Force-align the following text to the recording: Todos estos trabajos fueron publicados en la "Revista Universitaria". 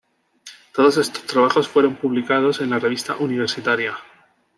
Todos 0.73 0.97
estos 0.97 1.25
trabajos 1.27 1.67
fueron 1.67 1.95
publicados 1.95 2.59
en 2.61 2.71
la 2.71 2.79
"Revista 2.79 3.17
Universitaria". 3.17 3.93